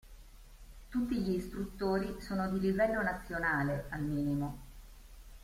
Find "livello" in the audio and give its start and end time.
2.59-3.03